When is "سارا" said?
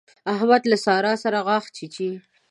0.85-1.13